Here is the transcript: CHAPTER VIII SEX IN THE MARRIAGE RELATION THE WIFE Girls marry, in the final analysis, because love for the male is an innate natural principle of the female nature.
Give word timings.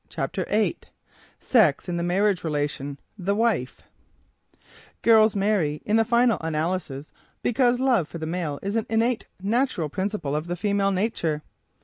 CHAPTER 0.09 0.45
VIII 0.49 0.77
SEX 1.39 1.87
IN 1.87 1.95
THE 1.97 2.01
MARRIAGE 2.01 2.43
RELATION 2.43 2.99
THE 3.19 3.35
WIFE 3.35 3.83
Girls 5.03 5.35
marry, 5.35 5.83
in 5.85 5.95
the 5.95 6.03
final 6.03 6.39
analysis, 6.41 7.11
because 7.43 7.79
love 7.79 8.07
for 8.07 8.17
the 8.17 8.25
male 8.25 8.57
is 8.63 8.75
an 8.75 8.87
innate 8.89 9.27
natural 9.43 9.89
principle 9.89 10.35
of 10.35 10.47
the 10.47 10.55
female 10.55 10.89
nature. 10.89 11.43